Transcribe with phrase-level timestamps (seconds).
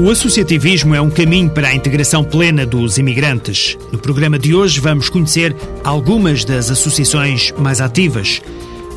[0.00, 3.76] O associativismo é um caminho para a integração plena dos imigrantes.
[3.92, 5.54] No programa de hoje vamos conhecer
[5.84, 8.40] algumas das associações mais ativas.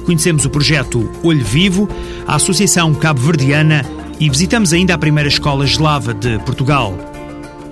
[0.05, 1.89] Conhecemos o projeto Olho Vivo,
[2.25, 3.83] a Associação Cabo-Verdiana
[4.17, 6.97] e visitamos ainda a primeira escola eslava de Portugal.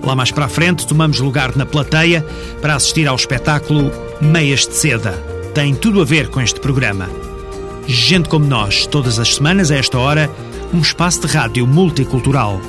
[0.04, 2.22] Lá mais para a frente tomamos lugar na plateia
[2.60, 5.12] para assistir ao espetáculo Meias de Seda.
[5.54, 7.08] Tem tudo a ver com este programa.
[7.86, 10.30] Gente como nós, todas as semanas a esta hora,
[10.70, 12.60] um espaço de rádio multicultural.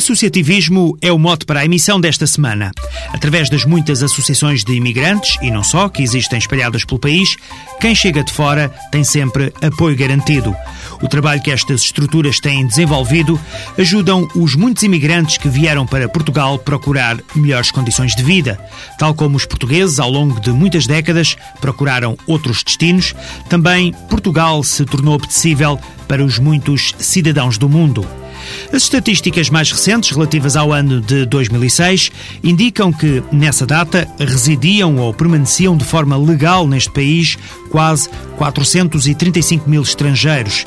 [0.00, 2.72] Associativismo é o mote para a emissão desta semana.
[3.12, 7.36] Através das muitas associações de imigrantes, e não só, que existem espalhadas pelo país,
[7.78, 10.56] quem chega de fora tem sempre apoio garantido.
[11.02, 13.38] O trabalho que estas estruturas têm desenvolvido
[13.78, 18.58] ajudam os muitos imigrantes que vieram para Portugal procurar melhores condições de vida.
[18.98, 23.14] Tal como os portugueses, ao longo de muitas décadas, procuraram outros destinos,
[23.50, 25.78] também Portugal se tornou apetecível
[26.08, 28.06] para os muitos cidadãos do mundo.
[28.72, 32.10] As estatísticas mais recentes, relativas ao ano de 2006,
[32.42, 37.36] indicam que, nessa data, residiam ou permaneciam de forma legal neste país
[37.70, 40.64] quase 435 mil estrangeiros.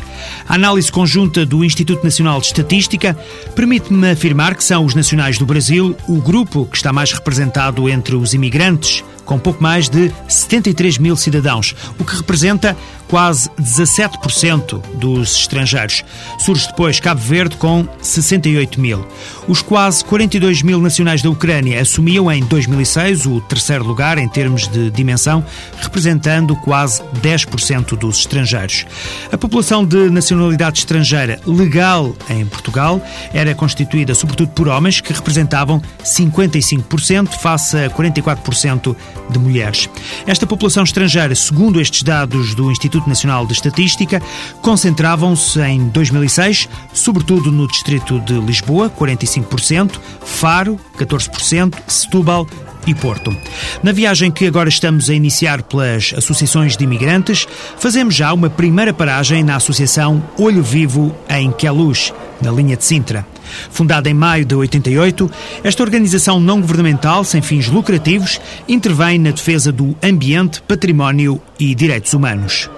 [0.47, 3.17] A análise conjunta do Instituto Nacional de Estatística
[3.55, 8.15] permite-me afirmar que são os nacionais do Brasil o grupo que está mais representado entre
[8.15, 12.75] os imigrantes, com pouco mais de 73 mil cidadãos, o que representa
[13.13, 16.03] quase 17% dos estrangeiros.
[16.39, 19.05] Surge depois Cabo Verde com 68 mil.
[19.47, 24.67] Os quase 42 mil nacionais da Ucrânia assumiam em 2006 o terceiro lugar em termos
[24.67, 25.45] de dimensão,
[25.79, 28.83] representando quase 10% dos estrangeiros.
[29.31, 32.99] A população de nacionalidade estrangeira legal em Portugal
[33.31, 38.95] era constituída sobretudo por homens que representavam 55% face a 44%
[39.29, 39.87] de mulheres.
[40.25, 44.21] Esta população estrangeira, segundo estes dados do Instituto Nacional de Estatística,
[44.61, 52.47] concentravam-se em 2006, sobretudo no distrito de Lisboa, 45%, Faro, 14%, Setúbal,
[52.87, 53.35] e Porto.
[53.81, 57.47] Na viagem que agora estamos a iniciar pelas associações de imigrantes,
[57.77, 63.25] fazemos já uma primeira paragem na Associação Olho Vivo em Queluz, na linha de Sintra.
[63.69, 65.29] Fundada em maio de 88,
[65.63, 72.13] esta organização não governamental sem fins lucrativos intervém na defesa do ambiente, património e direitos
[72.13, 72.69] humanos.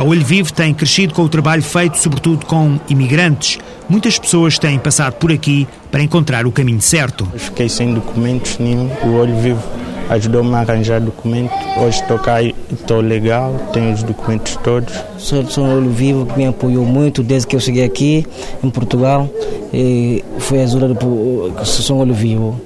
[0.00, 3.58] A Olho Vivo tem crescido com o trabalho feito sobretudo com imigrantes.
[3.86, 7.28] Muitas pessoas têm passado por aqui para encontrar o caminho certo.
[7.34, 8.88] Eu fiquei sem documentos nenhum.
[9.04, 9.62] O Olho Vivo
[10.08, 11.54] ajudou-me a arranjar documentos.
[11.76, 14.94] Hoje estou cá e estou legal, tenho os documentos todos.
[15.18, 18.26] Sou, sou um Olho Vivo que me apoiou muito desde que eu cheguei aqui
[18.64, 19.28] em Portugal.
[19.70, 22.58] E foi ajuda por Sou um Olho Vivo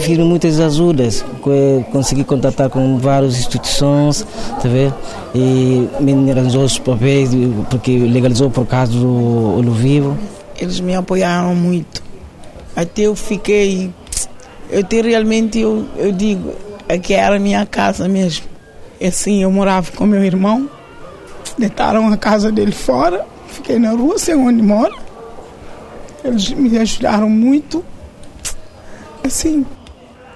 [0.00, 1.24] fiz muitas ajudas,
[1.92, 4.26] consegui contatar com várias instituições,
[4.62, 4.94] tá vendo?
[5.34, 7.30] E me arranjou os papéis,
[7.68, 10.16] porque legalizou por causa do Olho Vivo.
[10.56, 12.02] Eles me apoiaram muito.
[12.76, 13.90] Até eu fiquei.
[14.70, 16.52] Eu te, realmente, eu, eu digo,
[16.88, 18.46] aqui era a minha casa mesmo.
[19.04, 20.70] Assim, eu morava com meu irmão,
[21.58, 24.94] deitaram a casa dele fora, fiquei na rua, sem onde mora.
[26.24, 27.84] Eles me ajudaram muito
[29.22, 29.66] assim.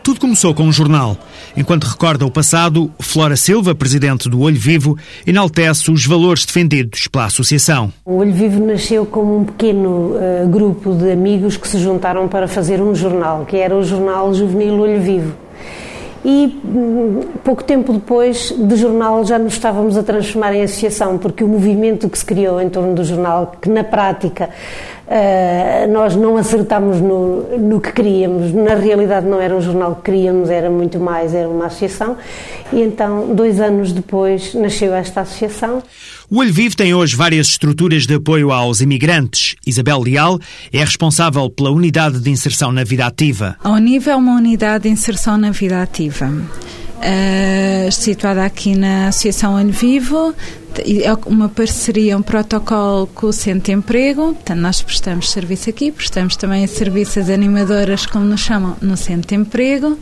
[0.02, 1.16] Tudo começou com um jornal.
[1.58, 4.96] Enquanto recorda o passado, Flora Silva, presidente do Olho Vivo,
[5.26, 7.92] enaltece os valores defendidos pela associação.
[8.04, 12.46] O Olho Vivo nasceu como um pequeno uh, grupo de amigos que se juntaram para
[12.46, 15.34] fazer um jornal, que era o jornal juvenil Olho Vivo.
[16.24, 21.42] E hum, pouco tempo depois de jornal já nos estávamos a transformar em associação, porque
[21.42, 24.48] o movimento que se criou em torno do jornal, que na prática
[25.08, 28.52] Uh, nós não acertámos no, no que queríamos.
[28.52, 32.14] Na realidade, não era um jornal que queríamos, era muito mais, era uma associação.
[32.70, 35.82] E então, dois anos depois, nasceu esta associação.
[36.30, 39.56] O Olho Vivo tem hoje várias estruturas de apoio aos imigrantes.
[39.66, 40.38] Isabel Leal
[40.70, 43.56] é responsável pela unidade de inserção na vida ativa.
[43.64, 46.30] A Univa é uma unidade de inserção na vida ativa.
[46.98, 50.34] Uh, situada aqui na Associação Olho Vivo,
[50.76, 55.90] é uma parceria, um protocolo com o Centro de Emprego, portanto nós prestamos serviço aqui,
[55.90, 59.98] prestamos também serviços animadoras, como nos chamam, no Centro de Emprego.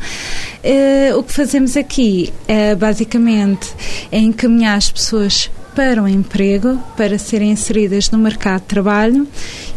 [0.65, 3.73] Uh, o que fazemos aqui, uh, basicamente,
[4.11, 9.29] é encaminhar as pessoas para o emprego, para serem inseridas no mercado de trabalho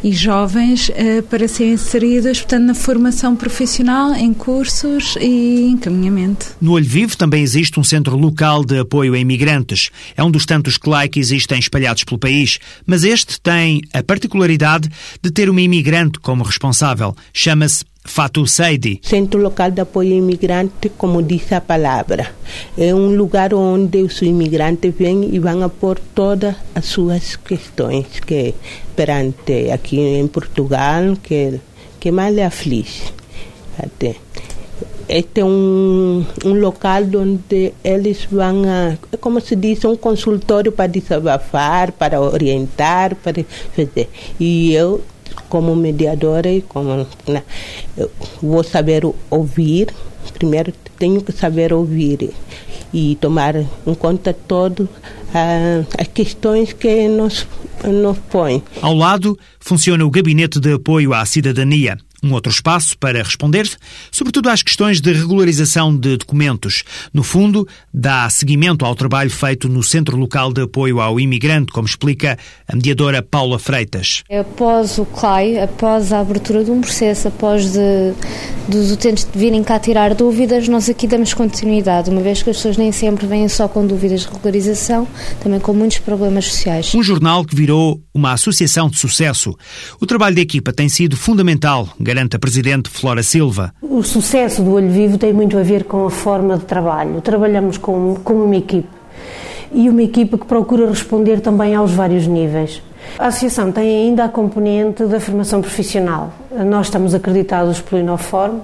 [0.02, 6.56] e jovens uh, para serem inseridas, portanto, na formação profissional, em cursos e encaminhamento.
[6.62, 9.92] No Olho Vivo também existe um centro local de apoio a imigrantes.
[10.16, 14.90] É um dos tantos CLAI que existem espalhados pelo país, mas este tem a particularidade
[15.22, 17.14] de ter uma imigrante como responsável.
[17.34, 19.00] Chama-se Fatou Seidi.
[19.04, 22.32] Centro Local de Apoio Imigrante, como diz a palavra,
[22.76, 28.56] é um lugar onde os imigrantes vêm e vão pôr todas as suas questões que
[28.96, 31.60] perante aqui em Portugal que
[32.00, 33.14] que mais lhe aflige.
[33.78, 34.16] Até.
[35.08, 40.72] Este é um, um local onde eles vão a, é como se diz, um consultório
[40.72, 43.44] para desabafar, para orientar, para
[43.76, 44.10] fazer.
[44.40, 45.02] E eu
[45.50, 47.44] como mediadora e como né,
[48.42, 49.88] vou saber ouvir
[50.40, 52.32] primeiro tenho que saber ouvir
[52.94, 54.88] e tomar em conta todas
[55.34, 57.46] ah, as questões que nos,
[57.84, 58.64] nos põem.
[58.82, 63.70] Ao lado funciona o Gabinete de Apoio à Cidadania um outro espaço para responder,
[64.12, 66.84] sobretudo às questões de regularização de documentos.
[67.14, 71.88] No fundo, dá seguimento ao trabalho feito no Centro Local de Apoio ao Imigrante, como
[71.88, 72.38] explica
[72.68, 74.24] a mediadora Paula Freitas.
[74.30, 78.14] Após o CLAI, após a abertura de um processo, após de,
[78.68, 82.78] dos utentes virem cá tirar dúvidas, nós aqui damos continuidade, uma vez que as pessoas
[82.78, 85.08] nem sempre vêm só com dúvidas de regularização,
[85.42, 86.94] também com muitos problemas sociais.
[86.94, 89.56] Um jornal que virou uma associação de sucesso.
[90.00, 93.72] O trabalho da equipa tem sido fundamental, garante a Presidente Flora Silva.
[93.84, 97.22] O sucesso do Olho Vivo tem muito a ver com a forma de trabalho.
[97.22, 98.88] Trabalhamos com, com uma equipe
[99.72, 102.82] e uma equipa que procura responder também aos vários níveis.
[103.20, 106.34] A associação tem ainda a componente da formação profissional.
[106.66, 108.58] Nós estamos acreditados pelo Inoform,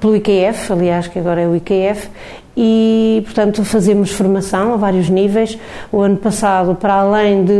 [0.00, 2.08] pelo IQF, aliás, que agora é o IQF,
[2.56, 5.58] e, portanto, fazemos formação a vários níveis.
[5.92, 7.52] O ano passado, para além de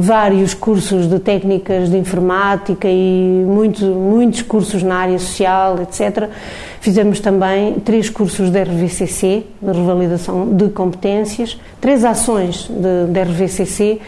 [0.00, 6.28] vários cursos de técnicas de informática e muitos, muitos cursos na área social, etc.,
[6.86, 13.98] fizemos também três cursos de RVCC, de revalidação de competências, três ações de, RVCC,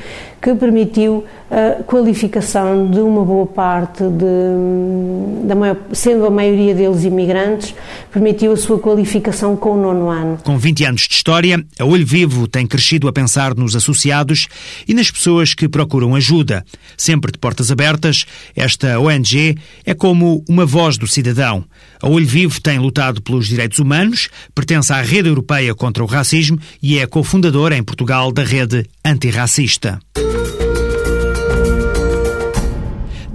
[0.41, 7.03] que permitiu a qualificação de uma boa parte, de, da maior, sendo a maioria deles
[7.03, 7.75] imigrantes,
[8.13, 10.39] permitiu a sua qualificação com o nono ano.
[10.45, 14.47] Com 20 anos de história, a Olho Vivo tem crescido a pensar nos associados
[14.87, 16.65] e nas pessoas que procuram ajuda.
[16.97, 21.65] Sempre de portas abertas, esta ONG é como uma voz do cidadão.
[22.01, 26.59] A Olho Vivo tem lutado pelos direitos humanos, pertence à Rede Europeia contra o Racismo
[26.83, 29.99] e é cofundadora em Portugal da Rede Antirracista.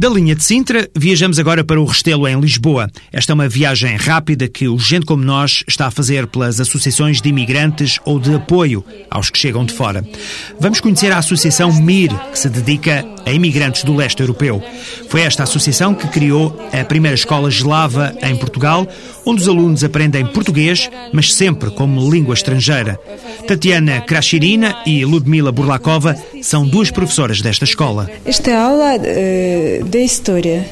[0.04, 2.92] Da linha de Sintra, viajamos agora para o Restelo, em Lisboa.
[3.10, 7.22] Esta é uma viagem rápida que o Gente Como Nós está a fazer pelas associações
[7.22, 10.06] de imigrantes ou de apoio aos que chegam de fora.
[10.60, 14.62] Vamos conhecer a Associação MIR, que se dedica a imigrantes do leste europeu.
[15.08, 18.86] Foi esta associação que criou a primeira escola eslava em Portugal,
[19.26, 23.00] onde os alunos aprendem português, mas sempre como língua estrangeira.
[23.48, 28.10] Tatiana Krashirina e Ludmila Burlakova são duas professoras desta escola.
[28.26, 30.66] Esta aula uh, de História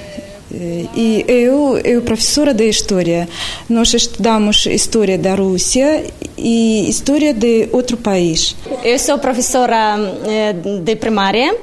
[0.51, 3.29] eh, e eu, eu professora de História.
[3.69, 6.03] Nós estudamos História da Rússia
[6.35, 8.56] e História de outro país.
[8.83, 9.95] Eu sou professora
[10.25, 11.56] eh, de primária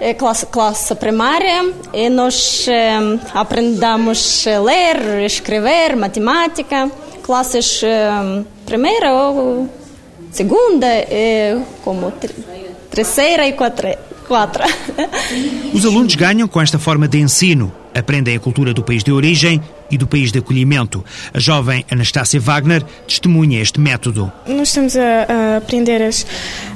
[0.00, 6.90] é classe, classe primária e nós eh, aprendemos a ler, escrever, matemática.
[7.22, 9.68] Classes eh, primeira ou
[10.32, 10.86] segunda,
[11.84, 12.10] como
[12.90, 14.07] terceira e quatro.
[14.28, 14.62] Quatro.
[15.72, 17.72] Os alunos ganham com esta forma de ensino.
[17.94, 21.02] Aprendem a cultura do país de origem e do país de acolhimento.
[21.32, 24.30] A jovem Anastácia Wagner testemunha este método.
[24.46, 26.26] Nós estamos a, a aprender as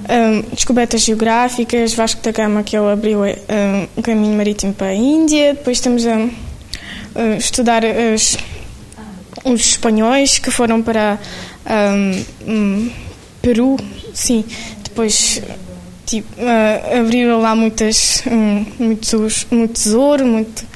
[0.09, 4.95] um, descobertas geográficas, Vasco da Gama, que ele abriu um, o caminho marítimo para a
[4.95, 6.29] Índia, depois estamos a,
[7.15, 8.39] a estudar as,
[9.45, 11.21] os espanhóis que foram para
[12.49, 12.91] um,
[13.43, 13.77] Peru,
[14.15, 14.45] sim,
[14.83, 15.43] depois
[16.17, 20.67] tipo, uh, abriram lá muitas, um, muitos, muito tesouro, muito,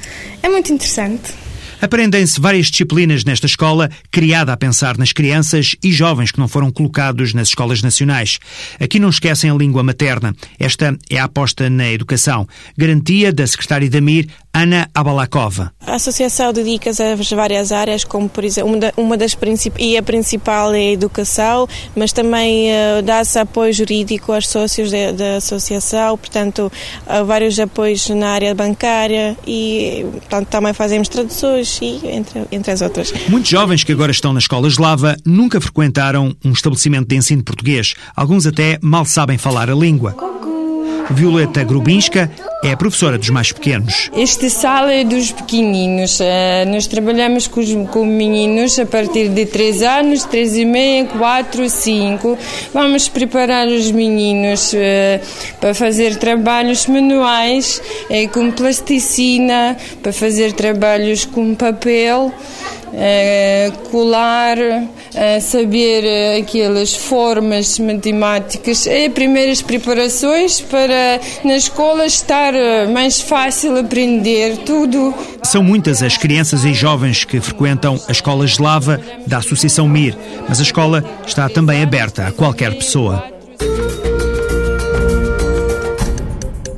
[0.41, 1.33] é muito interessante.
[1.79, 6.71] Aprendem-se várias disciplinas nesta escola, criada a pensar nas crianças e jovens que não foram
[6.71, 8.39] colocados nas escolas nacionais.
[8.79, 10.35] Aqui não esquecem a língua materna.
[10.57, 12.47] Esta é a aposta na educação.
[12.75, 14.27] Garantia da secretária da MIR,
[14.57, 15.71] Ana Abalakova.
[15.85, 20.73] A associação dedica-se a várias áreas, como por exemplo, uma, das principais, e a principal
[20.73, 26.71] é a educação, mas também uh, dá-se apoio jurídico aos sócios da associação, portanto,
[27.05, 32.81] uh, vários apoios na área bancária e portanto, também fazemos traduções e entre, entre as
[32.81, 33.13] outras.
[33.29, 37.93] Muitos jovens que agora estão na escola eslava nunca frequentaram um estabelecimento de ensino português.
[38.15, 40.15] Alguns até mal sabem falar a língua.
[41.09, 42.29] Violeta Grubinska
[42.63, 44.09] é a professora dos mais pequenos.
[44.15, 46.19] Este sala é dos pequeninos.
[46.19, 51.05] Eh, nós trabalhamos com, os, com meninos a partir de 3 anos, 3 e meia,
[51.05, 52.37] 4, 5.
[52.73, 55.21] Vamos preparar os meninos eh,
[55.61, 62.33] para fazer trabalhos manuais, eh, com plasticina, para fazer trabalhos com papel.
[62.87, 72.53] Uh, colar, uh, saber aquelas formas matemáticas, é primeiras preparações para na escola estar
[72.91, 75.13] mais fácil aprender tudo.
[75.43, 80.17] São muitas as crianças e jovens que frequentam a escola eslava da Associação MIR,
[80.47, 83.36] mas a escola está também aberta a qualquer pessoa.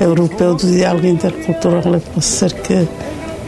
[0.00, 1.94] europeu do diálogo intercultural.
[1.94, 2.88] Eu posso dizer que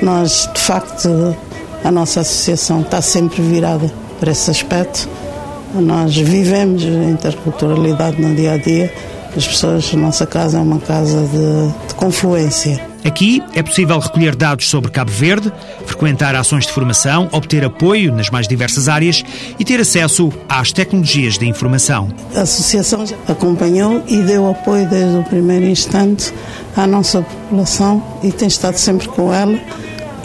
[0.02, 1.36] nós, de facto,
[1.84, 5.08] a nossa associação está sempre virada para esse aspecto.
[5.74, 8.92] Nós vivemos a interculturalidade no dia a dia.
[9.36, 12.90] As pessoas, a nossa casa é uma casa de, de confluência.
[13.04, 15.50] Aqui é possível recolher dados sobre Cabo Verde,
[15.86, 19.24] frequentar ações de formação, obter apoio nas mais diversas áreas
[19.58, 22.08] e ter acesso às tecnologias de informação.
[22.36, 26.32] A associação acompanhou e deu apoio desde o primeiro instante
[26.76, 29.58] à nossa população e tem estado sempre com ela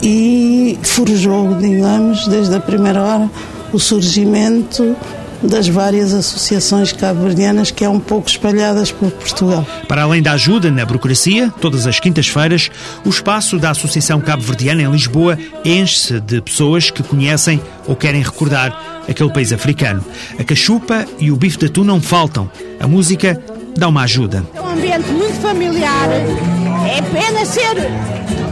[0.01, 3.29] e forjou, digamos, desde a primeira hora
[3.71, 4.95] o surgimento
[5.43, 9.65] das várias associações cabo-verdianas que é um pouco espalhadas por Portugal.
[9.87, 12.69] Para além da ajuda na burocracia, todas as quintas-feiras,
[13.05, 19.03] o espaço da Associação Cabo-Verdiana em Lisboa enche-se de pessoas que conhecem ou querem recordar
[19.07, 20.03] aquele país africano.
[20.39, 22.49] A cachupa e o bife de atum não faltam.
[22.79, 23.39] A música
[23.77, 24.43] dá uma ajuda.
[24.53, 26.09] É um ambiente muito familiar.
[26.09, 27.75] É pena ser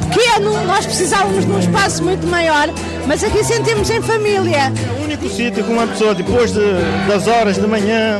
[0.09, 2.67] pequeno, nós precisávamos de um espaço muito maior,
[3.05, 4.73] mas aqui sentimos em família.
[4.75, 6.61] É o único sítio que uma pessoa, depois de,
[7.07, 8.19] das horas de manhã,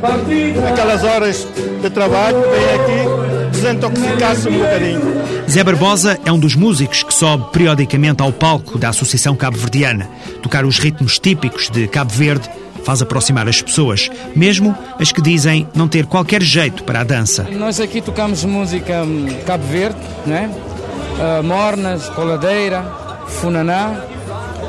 [0.70, 1.48] aquelas horas
[1.82, 5.02] de trabalho, vem aqui desintoxicar-se um bocadinho.
[5.50, 10.08] Zé Barbosa é um dos músicos que sobe periodicamente ao palco da Associação Cabo-Verdiana.
[10.44, 12.48] Tocar os ritmos típicos de Cabo Verde
[12.84, 17.48] faz aproximar as pessoas, mesmo as que dizem não ter qualquer jeito para a dança.
[17.52, 20.52] Nós aqui tocamos música hum, Cabo Verde, né?
[20.94, 22.84] Uh, mornas, coladeira,
[23.28, 23.96] funaná.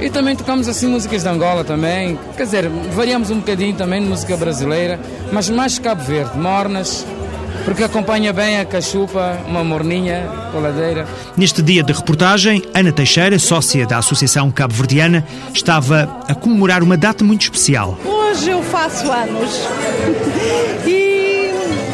[0.00, 2.18] E também tocamos assim músicas de Angola também.
[2.36, 4.98] Quer dizer, variamos um bocadinho também de música brasileira,
[5.32, 7.06] mas mais Cabo Verde, mornas,
[7.64, 11.06] porque acompanha bem a cachupa, uma morninha, coladeira.
[11.36, 17.24] Neste dia de reportagem, Ana Teixeira, sócia da Associação Cabo-Verdiana, estava a comemorar uma data
[17.24, 17.98] muito especial.
[18.04, 19.60] Hoje eu faço anos
[20.86, 21.50] e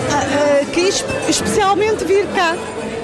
[0.09, 2.57] uh, quis especialmente vir cá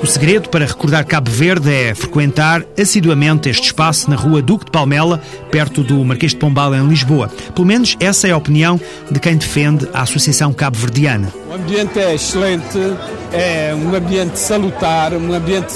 [0.02, 4.70] O segredo para recordar Cabo Verde é frequentar assiduamente este espaço na rua Duque de
[4.70, 7.30] Palmela, perto do Marquês de Pombal, em Lisboa.
[7.54, 8.78] Pelo menos essa é a opinião
[9.10, 11.32] de quem defende a Associação Cabo Verdiana.
[11.48, 12.78] O ambiente é excelente,
[13.32, 15.74] é um ambiente salutar, um ambiente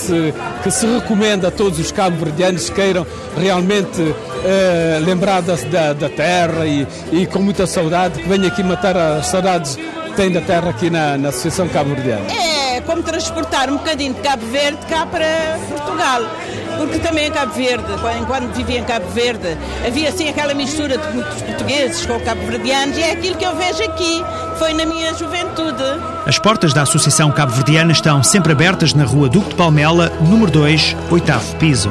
[0.63, 6.09] que se recomenda a todos os cabo-verdianos que queiram realmente uh, lembrar da, da, da
[6.11, 9.79] terra e, e, com muita saudade, que venham aqui matar as saudades
[10.21, 12.27] têm da terra aqui na, na Associação Cabo-Verdiana.
[12.31, 16.23] É como transportar um bocadinho de Cabo Verde cá para Portugal
[16.77, 17.85] porque também em Cabo Verde,
[18.21, 23.03] enquanto vivia em Cabo Verde, havia assim aquela mistura de muitos portugueses com cabo-verdianos e
[23.03, 24.25] é aquilo que eu vejo aqui,
[24.59, 25.83] foi na minha juventude.
[26.27, 30.97] As portas da Associação Cabo-Verdiana estão sempre abertas na rua Duque de Palmela, número 2,
[31.11, 31.91] oitavo piso.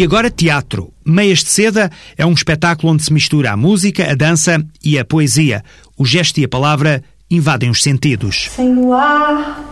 [0.00, 0.94] E agora teatro.
[1.04, 5.04] Meias de Seda é um espetáculo onde se mistura a música, a dança e a
[5.04, 5.62] poesia.
[5.94, 8.48] O gesto e a palavra invadem os sentidos.
[8.50, 9.62] Sem luar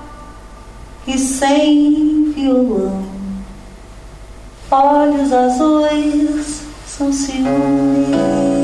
[1.06, 3.08] e sem violão,
[4.70, 8.58] olhos azuis são ciúmes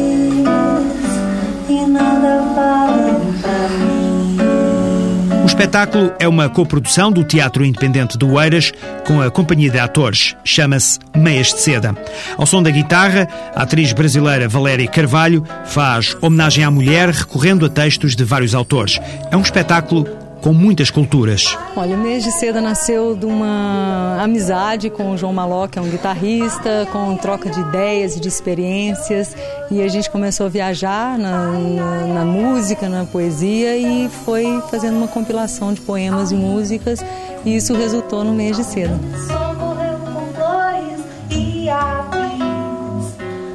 [5.55, 8.73] espetáculo é uma coprodução do Teatro Independente do Oeiras
[9.07, 10.35] com a companhia de atores.
[10.43, 11.95] Chama-se Meias de Seda.
[12.37, 17.69] Ao som da guitarra, a atriz brasileira Valéria Carvalho faz homenagem à mulher recorrendo a
[17.69, 18.99] textos de vários autores.
[19.31, 21.57] É um espetáculo com muitas culturas.
[21.75, 25.83] Olha, o Mês de Seda nasceu de uma amizade com o João Maló, que é
[25.83, 29.35] um guitarrista, com troca de ideias e de experiências.
[29.71, 34.99] E a gente começou a viajar na, na, na música, na poesia e foi fazendo
[34.99, 37.03] uma compilação de poemas e músicas.
[37.43, 39.01] E isso resultou no Mês de Seda.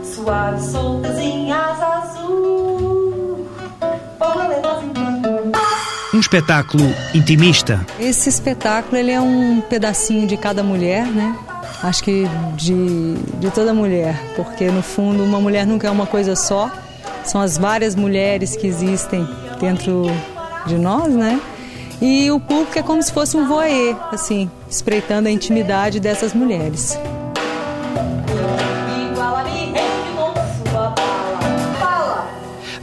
[0.04, 1.39] Suaves soltas em
[6.20, 7.86] um espetáculo intimista.
[7.98, 11.34] Esse espetáculo ele é um pedacinho de cada mulher, né?
[11.82, 16.36] Acho que de, de toda mulher, porque no fundo uma mulher nunca é uma coisa
[16.36, 16.70] só,
[17.24, 19.26] são as várias mulheres que existem
[19.62, 20.08] dentro
[20.66, 21.40] de nós, né?
[22.02, 27.00] E o público é como se fosse um voyeur, assim, espreitando a intimidade dessas mulheres.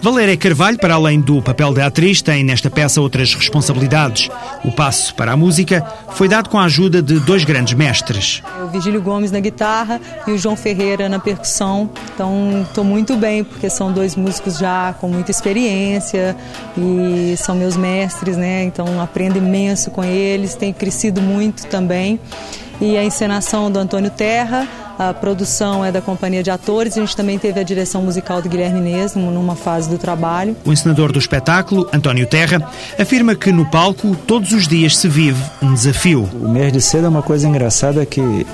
[0.06, 4.30] Valéria Carvalho, para além do papel de atriz, tem nesta peça outras responsabilidades.
[4.64, 8.40] O passo para a música foi dado com a ajuda de dois grandes mestres.
[8.62, 11.90] O Vigílio Gomes na guitarra e o João Ferreira na percussão.
[12.14, 16.36] Então, estou muito bem, porque são dois músicos já com muita experiência
[16.78, 18.62] e são meus mestres, né?
[18.62, 22.20] Então, aprendo imenso com eles, tenho crescido muito também.
[22.80, 26.96] E a encenação do Antônio Terra, a produção é da companhia de atores.
[26.96, 30.56] A gente também teve a direção musical do Guilherme Inês numa fase do trabalho.
[30.64, 32.62] O encenador do espetáculo, António Terra,
[32.98, 36.28] afirma que no palco todos os dias se vive um desafio.
[36.40, 38.46] O mês de cedo é uma coisa engraçada que,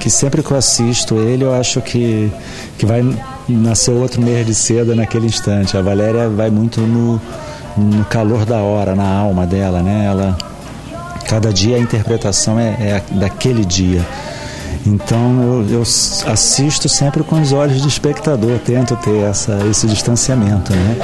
[0.00, 2.32] que sempre que eu assisto ele, eu acho que,
[2.76, 3.04] que vai
[3.48, 5.76] nascer outro mês de seda naquele instante.
[5.76, 7.20] A Valéria vai muito no,
[7.76, 10.06] no calor da hora, na alma dela, né?
[10.06, 10.36] Ela,
[11.28, 14.04] cada dia a interpretação é, é daquele dia.
[14.88, 20.72] Então eu, eu, assisto sempre com os olhos de espectador, tento ter essa, esse distanciamento.
[20.72, 20.96] Né?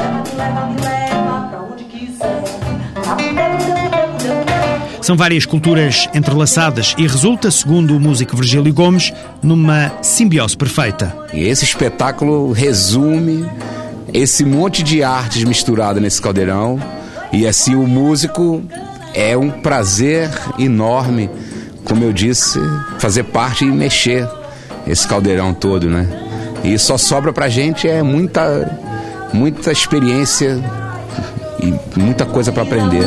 [5.02, 11.14] São várias culturas entrelaçadas e resulta, segundo o músico Virgílio Gomes, numa simbiose perfeita.
[11.30, 13.44] E esse espetáculo resume
[14.14, 16.80] esse monte de artes misturada nesse caldeirão.
[17.30, 18.62] E assim, o músico
[19.12, 21.28] é um prazer enorme
[21.84, 22.58] como eu disse,
[22.98, 24.28] fazer parte e mexer
[24.86, 26.08] esse caldeirão todo, né?
[26.62, 28.78] E só sobra pra gente é muita,
[29.32, 30.58] muita experiência
[31.60, 33.04] e muita coisa para aprender.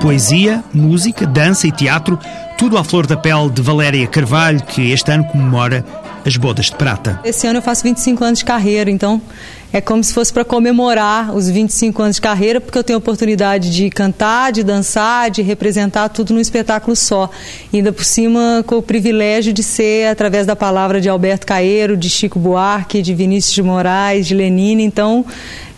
[0.00, 2.18] Poesia, música, dança e teatro
[2.60, 5.82] tudo à flor da pele de Valéria Carvalho, que este ano comemora
[6.26, 7.18] as bodas de prata.
[7.24, 9.18] Esse ano eu faço 25 anos de carreira, então
[9.72, 12.98] é como se fosse para comemorar os 25 anos de carreira, porque eu tenho a
[12.98, 17.30] oportunidade de cantar, de dançar, de representar tudo num espetáculo só.
[17.72, 21.96] E ainda por cima, com o privilégio de ser através da palavra de Alberto Caeiro,
[21.96, 24.82] de Chico Buarque, de Vinícius de Moraes, de Lenine.
[24.82, 25.24] Então,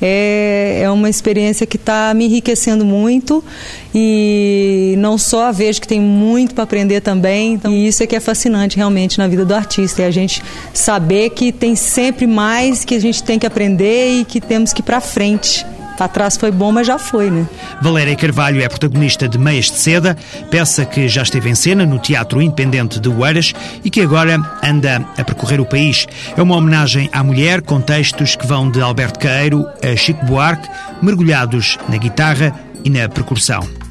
[0.01, 3.45] é, é uma experiência que está me enriquecendo muito
[3.95, 7.53] e não só vejo que tem muito para aprender também.
[7.53, 10.43] Então, e isso é que é fascinante realmente na vida do artista, é a gente
[10.73, 14.81] saber que tem sempre mais que a gente tem que aprender e que temos que
[14.81, 15.65] ir para frente
[16.03, 17.47] Atrás foi bom, mas já foi, né?
[17.81, 20.17] Valéria Carvalho é protagonista de Meias de Seda,
[20.51, 25.07] peça que já esteve em cena no Teatro Independente de Oeiras e que agora anda
[25.17, 26.09] a percorrer o país.
[26.37, 30.69] É uma homenagem à mulher com textos que vão de Alberto Queiro a Chico Buarque,
[31.01, 32.53] mergulhados na guitarra
[32.85, 33.82] e na percussão.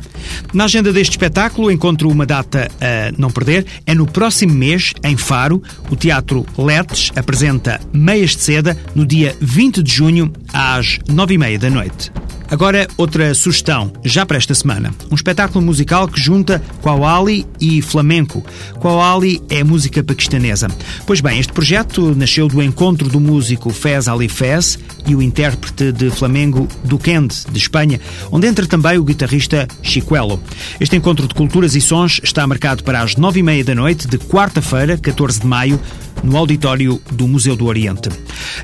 [0.54, 3.66] Na agenda deste espetáculo encontro uma data a não perder.
[3.86, 9.36] É no próximo mês, em Faro, o Teatro Letes apresenta Meias de Seda no dia
[9.40, 12.12] 20 de junho, às nove e meia da noite.
[12.52, 14.94] Agora, outra sugestão, já para esta semana.
[15.10, 18.44] Um espetáculo musical que junta Quawali e flamenco.
[18.78, 20.68] Quawali é música paquistanesa.
[21.08, 25.92] Pois bem, este projeto nasceu do encontro do músico Fez Ali Fez e o intérprete
[25.92, 28.00] de flamengo Duquende, de Espanha,
[28.32, 30.42] onde entra também o guitarrista Chicuelo.
[30.80, 34.08] Este encontro de culturas e sons está marcado para as nove e meia da noite
[34.08, 35.80] de quarta-feira, 14 de maio,
[36.24, 38.10] no auditório do Museu do Oriente.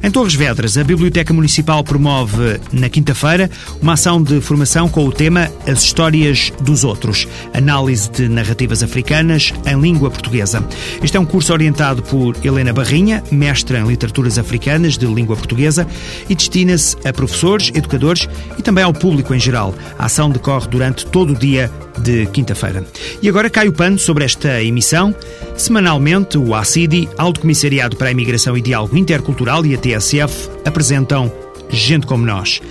[0.03, 3.49] Em Torres Vedras, a Biblioteca Municipal promove, na quinta-feira,
[3.81, 9.53] uma ação de formação com o tema As Histórias dos Outros, análise de narrativas africanas
[9.65, 10.63] em língua portuguesa.
[11.01, 15.87] Este é um curso orientado por Helena Barrinha, mestra em Literaturas Africanas de Língua Portuguesa,
[16.29, 19.73] e destina-se a professores, educadores e também ao público em geral.
[19.97, 22.85] A ação decorre durante todo o dia de quinta-feira.
[23.21, 25.15] E agora cai o pano sobre esta emissão.
[25.55, 31.31] Semanalmente, o ACIDI, Alto Comissariado para a Imigração e Diálogo Intercultural e a TSF apresentam
[31.69, 32.61] Gente Como Nós.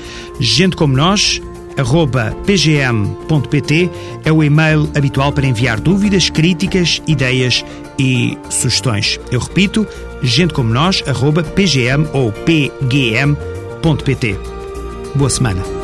[0.41, 1.41] Gente Como Nós,
[1.77, 3.91] arroba pgm.pt
[4.25, 7.65] é o e-mail habitual para enviar dúvidas, críticas, ideias
[7.99, 9.21] e sugestões.
[9.31, 9.87] Eu repito,
[10.23, 13.37] gente como nós, arroba pgm ou pgm.pt.
[15.15, 15.76] Boa semana.